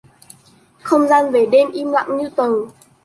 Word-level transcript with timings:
Không 0.81 1.07
gian 1.07 1.31
về 1.31 1.45
đêm 1.45 1.71
im 1.71 1.91
lặng 1.91 2.17
như 2.17 2.29
tờ 2.35 2.49